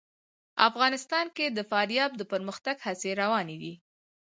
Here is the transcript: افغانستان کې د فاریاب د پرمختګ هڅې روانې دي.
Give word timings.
افغانستان 0.69 1.25
کې 1.35 1.45
د 1.49 1.59
فاریاب 1.69 2.11
د 2.17 2.21
پرمختګ 2.31 2.75
هڅې 2.85 3.11
روانې 3.21 3.57
دي. 3.61 3.73